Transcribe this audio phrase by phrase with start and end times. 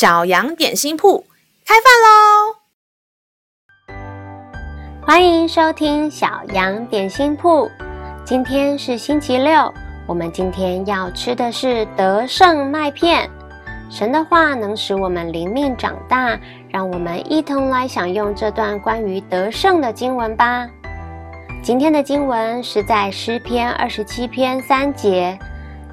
[0.00, 1.26] 小羊点心铺
[1.66, 2.56] 开饭喽！
[5.06, 7.70] 欢迎收听小羊点心铺。
[8.24, 9.70] 今天是星期六，
[10.06, 13.28] 我们今天要吃的是得胜麦片。
[13.90, 16.40] 神的话能使我们灵命长大，
[16.70, 20.66] 让我们一同来享用这段关于得胜的经文吧。
[21.62, 25.38] 今天的经文是在诗篇二十七篇三节。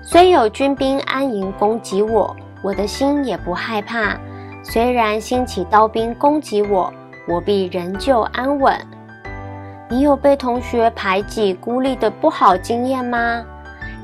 [0.00, 4.18] 虽有军兵安营攻击我，我的心也不害怕；
[4.62, 6.92] 虽然兴起刀兵攻击我，
[7.28, 8.74] 我必仍旧安稳。
[9.88, 13.44] 你有被同学排挤、孤立的不好经验吗？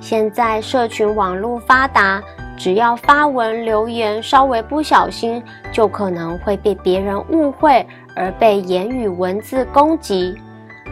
[0.00, 2.22] 现在社群网络发达，
[2.56, 5.42] 只要发文留言稍微不小心，
[5.72, 10.36] 就可能会被别人误会而被言语文字攻击。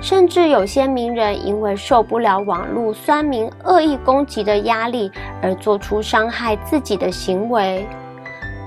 [0.01, 7.87] 甚至有些名人因为受不了网络酸民恶意攻击的压力，而做出伤害自己的行为。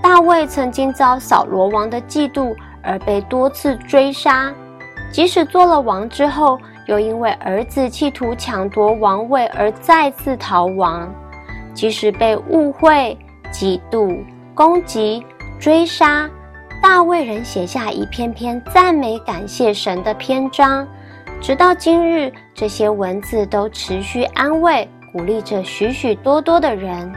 [0.01, 4.53] 大卫曾经遭扫罗王的嫉妒而被多次追杀，
[5.11, 11.09] 即使做了王之后，又因为儿子企图抢夺王位而再次逃亡。
[11.73, 13.17] 即使被误会、
[13.51, 15.25] 嫉妒、攻击、
[15.59, 16.29] 追杀，
[16.81, 20.87] 大卫仍写下一篇篇赞美感谢神的篇章。
[21.43, 27.11] 直到今日，这些文字都持续安慰、鼓励着许许多多的人。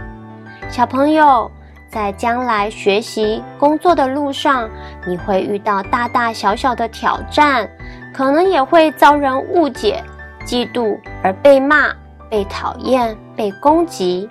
[0.68, 1.48] 小朋友，
[1.88, 4.68] 在将来学习、工作的路上，
[5.06, 7.70] 你会遇到大大小小的挑战，
[8.12, 10.02] 可能也会遭人误解、
[10.44, 11.94] 嫉妒而被骂、
[12.28, 14.28] 被讨厌、被攻击。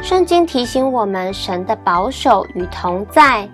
[0.00, 3.46] 圣经提醒我们，神的保守与同在。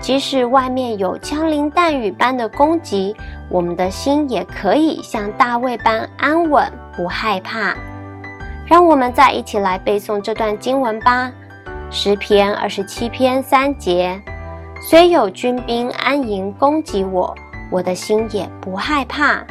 [0.00, 3.14] 即使外面有枪林弹雨般的攻击，
[3.50, 7.74] 我们的心也可以像大卫般安稳，不害怕。
[8.64, 11.32] 让我们再一起来背诵这段经文吧。
[11.90, 14.20] 诗篇二十七篇三节：
[14.88, 17.34] 虽有军兵安营攻击我，
[17.70, 19.44] 我的心也不害怕；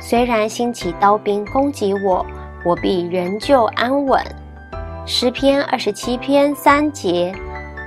[0.00, 2.24] 虽然兴起刀兵攻击我，
[2.64, 4.24] 我必仍旧安稳。
[5.04, 7.34] 诗篇二十七篇三节。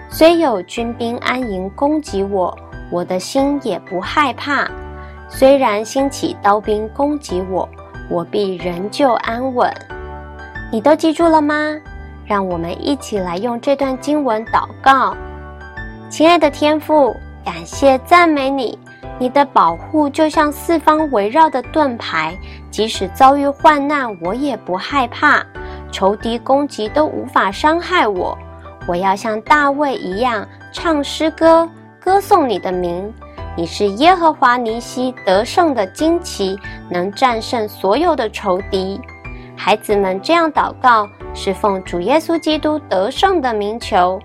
[0.08, 2.56] 虽有军兵安营攻击我，
[2.92, 4.70] 我的心也不害怕；
[5.38, 7.68] 虽然兴起刀兵攻击我，
[8.10, 9.70] 我必仍旧安稳。
[10.72, 11.76] 你都记住了吗？
[12.26, 15.14] 让我们一起来用这段经文祷告。
[16.10, 17.14] 亲爱的天父，
[17.44, 18.80] 感谢赞美你，
[19.20, 22.34] 你的保护就像四方围绕的盾牌，
[22.72, 25.44] 即使遭遇患难，我也不害怕；
[25.92, 28.38] 仇敌攻击都无法伤害我。
[28.88, 31.70] 我要像大卫一样唱诗歌，
[32.00, 33.14] 歌颂你的名。
[33.58, 39.00] 你是耶和华尼西得胜的旌旗，能战胜所有的仇敌。
[39.56, 44.20] 孩子们这样祷告，是奉主耶稣基督得胜的名求。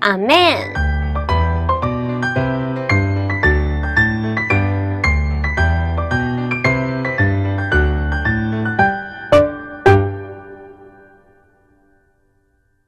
[0.00, 0.91] 阿门。